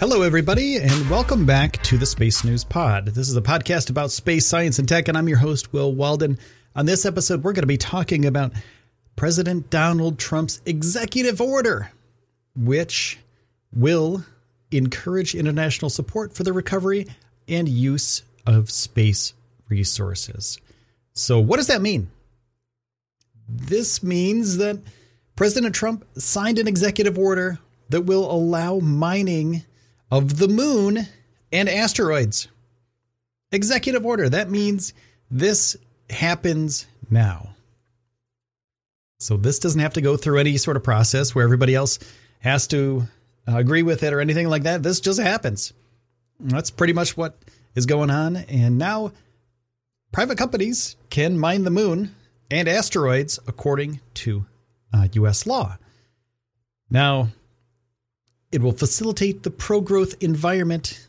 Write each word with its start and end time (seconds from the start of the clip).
Hello, 0.00 0.22
everybody, 0.22 0.76
and 0.76 1.10
welcome 1.10 1.44
back 1.44 1.82
to 1.82 1.98
the 1.98 2.06
Space 2.06 2.44
News 2.44 2.62
Pod. 2.62 3.06
This 3.06 3.28
is 3.28 3.34
a 3.34 3.42
podcast 3.42 3.90
about 3.90 4.12
space 4.12 4.46
science 4.46 4.78
and 4.78 4.88
tech, 4.88 5.08
and 5.08 5.18
I'm 5.18 5.26
your 5.26 5.38
host, 5.38 5.72
Will 5.72 5.92
Walden. 5.92 6.38
On 6.76 6.86
this 6.86 7.04
episode, 7.04 7.42
we're 7.42 7.52
going 7.52 7.64
to 7.64 7.66
be 7.66 7.78
talking 7.78 8.24
about 8.24 8.52
President 9.16 9.70
Donald 9.70 10.16
Trump's 10.16 10.62
executive 10.64 11.40
order, 11.40 11.90
which 12.54 13.18
will 13.72 14.24
encourage 14.70 15.34
international 15.34 15.90
support 15.90 16.32
for 16.32 16.44
the 16.44 16.52
recovery 16.52 17.08
and 17.48 17.68
use 17.68 18.22
of 18.46 18.70
space 18.70 19.34
resources. 19.68 20.60
So, 21.12 21.40
what 21.40 21.56
does 21.56 21.66
that 21.66 21.82
mean? 21.82 22.08
This 23.48 24.00
means 24.00 24.58
that 24.58 24.78
President 25.34 25.74
Trump 25.74 26.04
signed 26.16 26.60
an 26.60 26.68
executive 26.68 27.18
order 27.18 27.58
that 27.88 28.02
will 28.02 28.30
allow 28.30 28.78
mining 28.78 29.64
of 30.10 30.38
the 30.38 30.48
moon 30.48 31.06
and 31.52 31.68
asteroids. 31.68 32.48
Executive 33.52 34.04
order. 34.04 34.28
That 34.28 34.50
means 34.50 34.92
this 35.30 35.76
happens 36.10 36.86
now. 37.10 37.50
So 39.20 39.36
this 39.36 39.58
doesn't 39.58 39.80
have 39.80 39.94
to 39.94 40.00
go 40.00 40.16
through 40.16 40.38
any 40.38 40.56
sort 40.56 40.76
of 40.76 40.84
process 40.84 41.34
where 41.34 41.44
everybody 41.44 41.74
else 41.74 41.98
has 42.40 42.66
to 42.68 43.08
uh, 43.48 43.56
agree 43.56 43.82
with 43.82 44.02
it 44.02 44.12
or 44.12 44.20
anything 44.20 44.48
like 44.48 44.62
that. 44.62 44.82
This 44.82 45.00
just 45.00 45.20
happens. 45.20 45.72
That's 46.38 46.70
pretty 46.70 46.92
much 46.92 47.16
what 47.16 47.36
is 47.74 47.86
going 47.86 48.10
on. 48.10 48.36
And 48.36 48.78
now 48.78 49.12
private 50.12 50.38
companies 50.38 50.96
can 51.10 51.38
mine 51.38 51.64
the 51.64 51.70
moon 51.70 52.14
and 52.50 52.68
asteroids 52.68 53.38
according 53.46 54.00
to 54.14 54.46
uh, 54.92 55.08
US 55.12 55.46
law. 55.46 55.78
Now, 56.90 57.28
it 58.50 58.62
will 58.62 58.72
facilitate 58.72 59.42
the 59.42 59.50
pro 59.50 59.80
growth 59.80 60.14
environment 60.20 61.08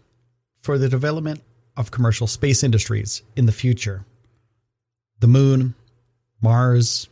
for 0.62 0.78
the 0.78 0.90
development 0.90 1.42
of 1.78 1.92
commercial 1.92 2.28
space 2.28 2.64
industries 2.64 3.24
in 3.36 3.46
the 3.46 3.52
future. 3.52 4.06
The 5.20 5.28
moon, 5.28 5.76
Mars, 6.42 7.08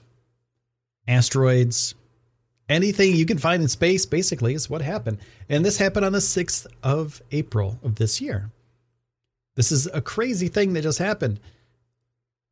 asteroids, 1.07 1.95
anything 2.67 3.15
you 3.15 3.25
can 3.25 3.37
find 3.37 3.61
in 3.61 3.69
space 3.69 4.05
basically 4.05 4.53
is 4.53 4.69
what 4.69 4.81
happened. 4.81 5.19
And 5.47 5.63
this 5.63 5.77
happened 5.77 6.05
on 6.05 6.11
the 6.11 6.19
6th 6.19 6.67
of 6.83 7.21
April 7.31 7.79
of 7.83 7.95
this 7.95 8.19
year. 8.19 8.51
This 9.55 9.71
is 9.71 9.87
a 9.93 10.01
crazy 10.01 10.49
thing 10.49 10.73
that 10.73 10.83
just 10.83 10.99
happened. 10.99 11.39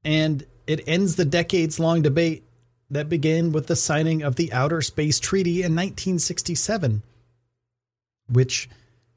And 0.04 0.46
it 0.66 0.88
ends 0.88 1.16
the 1.16 1.26
decades 1.26 1.80
long 1.80 2.02
debate 2.02 2.44
that 2.90 3.10
began 3.10 3.52
with 3.52 3.68
the 3.68 3.76
signing 3.76 4.22
of 4.22 4.36
the 4.36 4.54
Outer 4.54 4.82
Space 4.82 5.20
Treaty 5.20 5.58
in 5.58 5.76
1967 5.76 7.04
which 8.28 8.70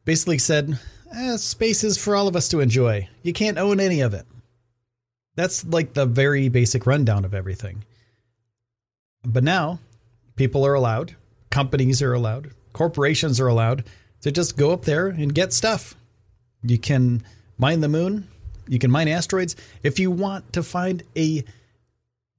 basically 0.05 0.39
said, 0.39 0.79
eh, 1.15 1.37
space 1.37 1.85
is 1.85 1.99
for 1.99 2.17
all 2.17 2.29
of 2.29 2.37
us 2.37 2.49
to 2.49 2.61
enjoy. 2.61 3.09
You 3.23 3.33
can't 3.33 3.59
own 3.59 3.81
any 3.81 4.01
of 4.01 4.15
it. 4.15 4.27
That's 5.35 5.65
like 5.65 5.95
the 5.95 6.07
very 6.07 6.49
basic 6.49 6.87
rundown 6.87 7.25
of 7.25 7.35
everything. 7.35 7.85
But 9.25 9.45
now, 9.45 9.79
people 10.37 10.67
are 10.67 10.75
allowed, 10.75 11.17
companies 11.51 12.03
are 12.03 12.13
allowed, 12.13 12.51
corporations 12.73 13.41
are 13.41 13.49
allowed 13.49 13.85
to 14.23 14.33
just 14.33 14.57
go 14.57 14.73
up 14.73 14.85
there 14.85 15.07
and 15.09 15.35
get 15.35 15.53
stuff. 15.53 15.95
You 16.63 16.79
can 16.79 17.23
mine 17.57 17.81
the 17.81 17.89
moon, 17.89 18.29
you 18.67 18.79
can 18.79 18.91
mine 18.91 19.09
asteroids. 19.09 19.57
If 19.83 19.99
you 19.99 20.11
want 20.11 20.53
to 20.53 20.63
find 20.63 21.03
a 21.17 21.45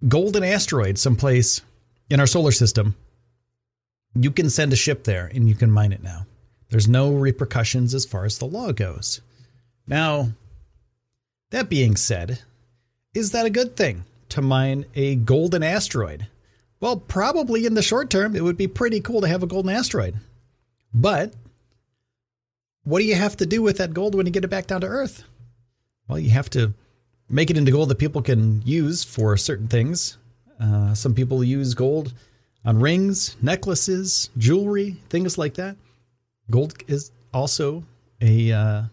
golden 0.07 0.43
asteroid 0.43 0.97
someplace 0.97 1.61
in 2.09 2.19
our 2.19 2.27
solar 2.27 2.51
system, 2.51 2.95
you 4.13 4.31
can 4.31 4.49
send 4.49 4.73
a 4.73 4.77
ship 4.77 5.03
there 5.03 5.29
and 5.33 5.47
you 5.47 5.55
can 5.55 5.71
mine 5.71 5.91
it 5.91 6.03
now. 6.03 6.25
There's 6.69 6.87
no 6.87 7.11
repercussions 7.11 7.93
as 7.95 8.05
far 8.05 8.25
as 8.25 8.37
the 8.37 8.45
law 8.45 8.71
goes. 8.71 9.21
Now, 9.87 10.29
that 11.49 11.69
being 11.69 11.95
said, 11.95 12.39
is 13.13 13.31
that 13.31 13.45
a 13.45 13.49
good 13.49 13.75
thing 13.75 14.05
to 14.29 14.41
mine 14.41 14.85
a 14.93 15.15
golden 15.15 15.63
asteroid? 15.63 16.27
Well, 16.79 16.97
probably 16.97 17.65
in 17.65 17.73
the 17.73 17.81
short 17.81 18.09
term, 18.09 18.35
it 18.35 18.43
would 18.43 18.57
be 18.57 18.67
pretty 18.67 19.01
cool 19.01 19.21
to 19.21 19.27
have 19.27 19.43
a 19.43 19.47
golden 19.47 19.71
asteroid. 19.71 20.15
But 20.93 21.33
what 22.83 22.99
do 22.99 23.05
you 23.05 23.15
have 23.15 23.35
to 23.37 23.45
do 23.45 23.61
with 23.61 23.77
that 23.77 23.93
gold 23.93 24.15
when 24.15 24.25
you 24.25 24.31
get 24.31 24.43
it 24.43 24.49
back 24.49 24.67
down 24.67 24.81
to 24.81 24.87
Earth? 24.87 25.23
Well, 26.07 26.19
you 26.19 26.29
have 26.31 26.49
to 26.51 26.73
make 27.29 27.49
it 27.49 27.57
into 27.57 27.71
gold 27.71 27.89
that 27.89 27.99
people 27.99 28.21
can 28.21 28.61
use 28.63 29.03
for 29.03 29.35
certain 29.37 29.67
things. 29.67 30.17
Uh, 30.59 30.93
some 30.93 31.13
people 31.13 31.43
use 31.43 31.73
gold 31.73 32.13
on 32.65 32.79
rings, 32.79 33.35
necklaces, 33.41 34.29
jewelry, 34.37 34.97
things 35.09 35.37
like 35.37 35.55
that. 35.55 35.75
Gold 36.49 36.73
is 36.87 37.11
also 37.33 37.83
a 38.21 38.51
uh, 38.51 38.83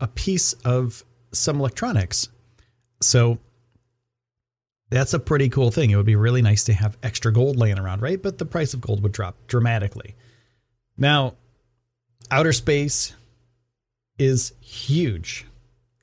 a 0.00 0.08
piece 0.08 0.52
of 0.64 1.04
some 1.32 1.58
electronics. 1.58 2.28
So 3.00 3.38
that's 4.90 5.14
a 5.14 5.18
pretty 5.18 5.48
cool 5.48 5.70
thing. 5.70 5.90
It 5.90 5.96
would 5.96 6.06
be 6.06 6.16
really 6.16 6.42
nice 6.42 6.64
to 6.64 6.72
have 6.72 6.96
extra 7.02 7.32
gold 7.32 7.56
laying 7.56 7.78
around, 7.78 8.02
right? 8.02 8.22
But 8.22 8.38
the 8.38 8.46
price 8.46 8.74
of 8.74 8.80
gold 8.80 9.02
would 9.02 9.12
drop 9.12 9.36
dramatically. 9.46 10.14
Now, 10.96 11.34
outer 12.30 12.52
space 12.52 13.14
is 14.18 14.52
huge. 14.60 15.46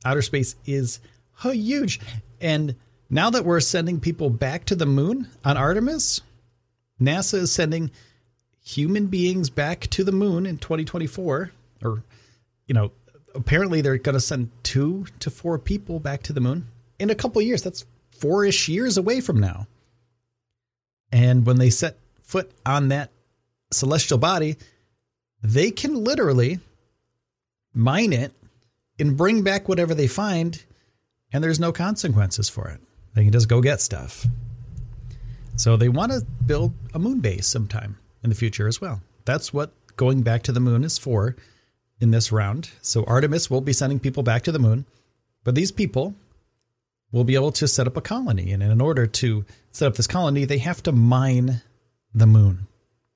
Outer 0.06 0.22
space 0.22 0.56
is 0.66 1.00
huge. 1.42 2.00
And 2.42 2.76
now 3.10 3.30
that 3.30 3.46
we're 3.46 3.60
sending 3.60 4.00
people 4.00 4.30
back 4.30 4.66
to 4.66 4.76
the 4.76 4.86
moon 4.86 5.30
on 5.46 5.58
Artemis, 5.58 6.22
NASA 7.02 7.36
is 7.36 7.52
sending 7.52 7.92
human 8.63 9.07
beings 9.07 9.50
back 9.50 9.81
to 9.88 10.03
the 10.03 10.12
moon 10.12 10.46
in 10.46 10.57
2024 10.57 11.51
or 11.84 12.03
you 12.66 12.74
know 12.74 12.91
apparently 13.35 13.81
they're 13.81 13.97
going 13.97 14.13
to 14.13 14.22
send 14.22 14.50
two 14.63 15.06
to 15.19 15.29
four 15.29 15.59
people 15.59 16.00
back 16.00 16.24
to 16.24 16.34
the 16.34 16.41
moon 16.41 16.68
in 17.00 17.09
a 17.09 17.16
couple 17.16 17.41
years. 17.41 17.62
That's 17.62 17.85
four-ish 18.12 18.69
years 18.69 18.97
away 18.97 19.19
from 19.22 19.40
now. 19.40 19.68
And 21.12 21.46
when 21.46 21.57
they 21.57 21.69
set 21.69 21.97
foot 22.22 22.51
on 22.66 22.88
that 22.88 23.09
celestial 23.72 24.18
body 24.18 24.56
they 25.44 25.72
can 25.72 26.03
literally 26.03 26.59
mine 27.74 28.13
it 28.13 28.31
and 28.97 29.18
bring 29.18 29.44
back 29.44 29.68
whatever 29.68 29.94
they 29.94 30.07
find 30.07 30.63
and 31.34 31.44
there's 31.44 31.59
no 31.59 31.72
consequences 31.72 32.47
for 32.47 32.69
it. 32.69 32.80
They 33.13 33.24
can 33.24 33.34
just 33.34 33.50
go 33.50 33.59
get 33.59 33.81
stuff. 33.81 34.25
So 35.56 35.75
they 35.75 35.90
want 35.90 36.12
to 36.12 36.25
build 36.45 36.74
a 36.94 37.00
moon 37.00 37.19
base 37.19 37.47
sometime 37.47 37.97
in 38.24 38.30
the 38.30 38.36
future 38.36 38.68
as 38.68 38.82
well. 38.82 39.02
That's 39.26 39.54
what 39.54 39.72
going 39.96 40.22
back 40.22 40.44
to 40.44 40.52
the 40.52 40.60
moon 40.60 40.84
is 40.84 40.98
for 40.98 41.36
in 42.00 42.12
this 42.12 42.32
round. 42.32 42.72
So 42.82 43.04
Artemis 43.06 43.50
will 43.50 43.62
be 43.62 43.74
sending 43.74 44.00
people 44.00 44.24
back 44.24 44.44
to 44.44 44.52
the 44.52 44.60
moon, 44.60 44.86
but 45.44 45.56
these 45.56 45.72
people 45.72 46.16
will 47.12 47.24
be 47.24 47.36
able 47.36 47.52
to 47.54 47.68
set 47.68 47.88
up 47.88 47.96
a 47.96 48.02
colony. 48.02 48.52
And 48.52 48.64
in 48.64 48.82
order 48.82 49.06
to 49.06 49.46
set 49.72 49.88
up 49.88 49.96
this 49.96 50.08
colony, 50.08 50.46
they 50.46 50.58
have 50.58 50.82
to 50.84 50.92
mine 50.92 51.62
the 52.14 52.26
moon. 52.26 52.68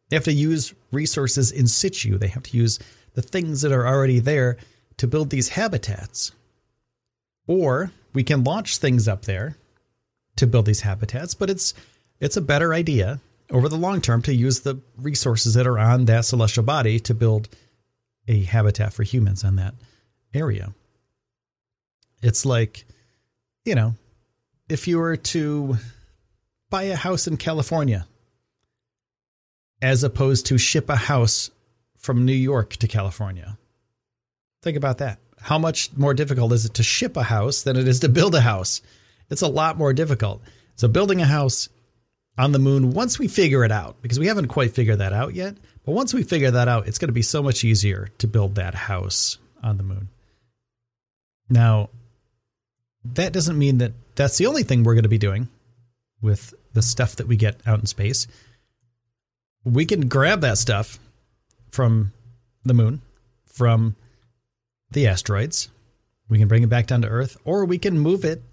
They 0.09 0.15
have 0.15 0.23
to 0.25 0.33
use 0.33 0.73
resources 0.91 1.51
in 1.51 1.67
situ. 1.67 2.17
They 2.17 2.27
have 2.27 2.43
to 2.43 2.57
use 2.57 2.79
the 3.13 3.21
things 3.21 3.61
that 3.61 3.71
are 3.71 3.87
already 3.87 4.19
there 4.19 4.57
to 4.97 5.07
build 5.07 5.29
these 5.29 5.49
habitats. 5.49 6.31
Or 7.47 7.91
we 8.13 8.23
can 8.23 8.43
launch 8.43 8.77
things 8.77 9.07
up 9.07 9.23
there 9.23 9.57
to 10.37 10.47
build 10.47 10.65
these 10.65 10.81
habitats, 10.81 11.33
but 11.33 11.49
it's 11.49 11.73
it's 12.19 12.37
a 12.37 12.41
better 12.41 12.73
idea 12.73 13.19
over 13.51 13.69
the 13.69 13.77
long 13.77 14.01
term 14.01 14.21
to 14.23 14.33
use 14.33 14.61
the 14.61 14.81
resources 14.97 15.53
that 15.53 15.67
are 15.67 15.79
on 15.79 16.05
that 16.05 16.25
celestial 16.25 16.63
body 16.63 16.99
to 17.01 17.13
build 17.13 17.49
a 18.27 18.43
habitat 18.43 18.93
for 18.93 19.03
humans 19.03 19.43
on 19.43 19.55
that 19.55 19.73
area. 20.33 20.73
It's 22.21 22.45
like, 22.45 22.85
you 23.63 23.75
know, 23.75 23.95
if 24.67 24.87
you 24.87 24.97
were 24.97 25.15
to 25.17 25.77
buy 26.69 26.83
a 26.83 26.95
house 26.95 27.27
in 27.27 27.37
California 27.37 28.07
as 29.81 30.03
opposed 30.03 30.47
to 30.47 30.57
ship 30.57 30.89
a 30.89 30.95
house 30.95 31.51
from 31.97 32.25
New 32.25 32.33
York 32.33 32.75
to 32.77 32.87
California. 32.87 33.57
Think 34.63 34.77
about 34.77 34.97
that. 34.97 35.19
How 35.39 35.59
much 35.59 35.95
more 35.95 36.13
difficult 36.13 36.51
is 36.51 36.65
it 36.65 36.73
to 36.75 36.83
ship 36.83 37.15
a 37.15 37.23
house 37.23 37.61
than 37.61 37.77
it 37.77 37.87
is 37.87 37.99
to 37.99 38.09
build 38.09 38.33
a 38.33 38.41
house? 38.41 38.81
It's 39.29 39.41
a 39.41 39.47
lot 39.47 39.77
more 39.77 39.93
difficult. 39.93 40.41
So 40.75 40.87
building 40.87 41.21
a 41.21 41.25
house 41.25 41.69
on 42.37 42.51
the 42.51 42.59
moon 42.59 42.91
once 42.91 43.17
we 43.17 43.27
figure 43.27 43.63
it 43.63 43.71
out, 43.71 44.01
because 44.01 44.19
we 44.19 44.27
haven't 44.27 44.47
quite 44.47 44.73
figured 44.73 44.99
that 44.99 45.13
out 45.13 45.33
yet. 45.33 45.55
But 45.85 45.93
once 45.93 46.13
we 46.13 46.23
figure 46.23 46.51
that 46.51 46.67
out, 46.67 46.87
it's 46.87 46.97
going 46.97 47.09
to 47.09 47.13
be 47.13 47.21
so 47.21 47.41
much 47.41 47.63
easier 47.63 48.09
to 48.17 48.27
build 48.27 48.55
that 48.55 48.75
house 48.75 49.37
on 49.63 49.77
the 49.77 49.83
moon. 49.83 50.09
Now, 51.49 51.89
that 53.05 53.33
doesn't 53.33 53.57
mean 53.57 53.77
that 53.77 53.93
that's 54.15 54.37
the 54.37 54.47
only 54.47 54.63
thing 54.63 54.83
we're 54.83 54.95
going 54.95 55.03
to 55.03 55.09
be 55.09 55.17
doing 55.17 55.47
with 56.21 56.53
the 56.73 56.81
stuff 56.81 57.15
that 57.15 57.27
we 57.27 57.37
get 57.37 57.59
out 57.65 57.79
in 57.79 57.85
space. 57.85 58.27
We 59.63 59.85
can 59.85 60.07
grab 60.07 60.41
that 60.41 60.57
stuff 60.57 60.99
from 61.71 62.11
the 62.63 62.73
moon, 62.73 63.01
from 63.45 63.95
the 64.91 65.07
asteroids. 65.07 65.69
We 66.29 66.37
can 66.37 66.47
bring 66.47 66.63
it 66.63 66.69
back 66.69 66.87
down 66.87 67.01
to 67.03 67.07
Earth, 67.07 67.37
or 67.45 67.65
we 67.65 67.77
can 67.77 67.99
move 67.99 68.25
it 68.25 68.43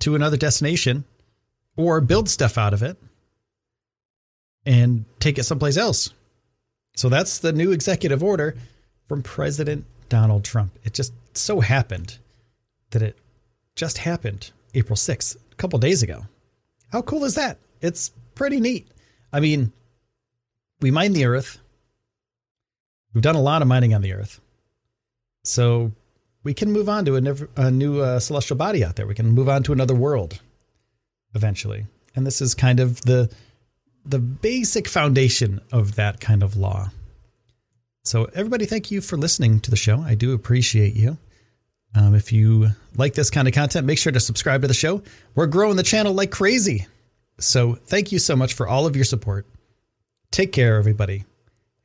to 0.00 0.14
another 0.14 0.36
destination 0.36 1.04
or 1.76 2.00
build 2.00 2.28
stuff 2.28 2.56
out 2.56 2.72
of 2.72 2.82
it 2.82 2.96
and 4.68 5.06
take 5.18 5.38
it 5.38 5.44
someplace 5.44 5.78
else. 5.78 6.10
So 6.94 7.08
that's 7.08 7.38
the 7.38 7.52
new 7.52 7.72
executive 7.72 8.22
order 8.22 8.54
from 9.08 9.22
President 9.22 9.86
Donald 10.10 10.44
Trump. 10.44 10.78
It 10.84 10.92
just 10.92 11.14
so 11.32 11.60
happened 11.60 12.18
that 12.90 13.00
it 13.00 13.18
just 13.74 13.98
happened 13.98 14.52
April 14.74 14.96
6th, 14.96 15.36
a 15.36 15.54
couple 15.54 15.78
days 15.78 16.02
ago. 16.02 16.26
How 16.92 17.00
cool 17.00 17.24
is 17.24 17.34
that? 17.34 17.56
It's 17.80 18.10
pretty 18.34 18.60
neat. 18.60 18.86
I 19.32 19.40
mean, 19.40 19.72
we 20.82 20.90
mine 20.90 21.14
the 21.14 21.24
earth. 21.24 21.58
We've 23.14 23.22
done 23.22 23.36
a 23.36 23.40
lot 23.40 23.62
of 23.62 23.68
mining 23.68 23.94
on 23.94 24.02
the 24.02 24.12
earth. 24.12 24.38
So 25.44 25.92
we 26.42 26.52
can 26.52 26.72
move 26.72 26.90
on 26.90 27.06
to 27.06 27.16
a, 27.16 27.62
a 27.62 27.70
new 27.70 28.00
uh, 28.00 28.20
celestial 28.20 28.58
body 28.58 28.84
out 28.84 28.96
there. 28.96 29.06
We 29.06 29.14
can 29.14 29.30
move 29.30 29.48
on 29.48 29.62
to 29.62 29.72
another 29.72 29.94
world 29.94 30.40
eventually. 31.34 31.86
And 32.14 32.26
this 32.26 32.42
is 32.42 32.54
kind 32.54 32.80
of 32.80 33.00
the 33.02 33.30
the 34.08 34.18
basic 34.18 34.88
foundation 34.88 35.60
of 35.70 35.96
that 35.96 36.20
kind 36.20 36.42
of 36.42 36.56
law. 36.56 36.90
So 38.04 38.24
everybody, 38.34 38.64
thank 38.64 38.90
you 38.90 39.00
for 39.00 39.18
listening 39.18 39.60
to 39.60 39.70
the 39.70 39.76
show. 39.76 40.00
I 40.00 40.14
do 40.14 40.32
appreciate 40.32 40.94
you. 40.94 41.18
Um, 41.94 42.14
if 42.14 42.32
you 42.32 42.70
like 42.96 43.14
this 43.14 43.30
kind 43.30 43.46
of 43.48 43.54
content, 43.54 43.86
make 43.86 43.98
sure 43.98 44.12
to 44.12 44.20
subscribe 44.20 44.62
to 44.62 44.68
the 44.68 44.74
show. 44.74 45.02
We're 45.34 45.46
growing 45.46 45.76
the 45.76 45.82
channel 45.82 46.14
like 46.14 46.30
crazy. 46.30 46.86
So 47.38 47.74
thank 47.74 48.10
you 48.10 48.18
so 48.18 48.34
much 48.34 48.54
for 48.54 48.66
all 48.66 48.86
of 48.86 48.96
your 48.96 49.04
support. 49.04 49.46
Take 50.30 50.52
care, 50.52 50.76
everybody. 50.76 51.24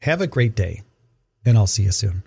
Have 0.01 0.21
a 0.21 0.27
great 0.27 0.55
day, 0.55 0.81
and 1.45 1.57
I'll 1.57 1.67
see 1.67 1.83
you 1.83 1.91
soon. 1.91 2.23